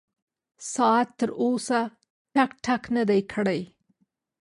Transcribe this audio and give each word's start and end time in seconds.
ساعت 0.73 1.09
تر 1.19 1.29
اوسه 1.41 1.79
ټک 2.33 2.51
ټک 2.65 2.83
نه 2.95 3.03
دی 3.09 3.21
کړی. 3.33 3.61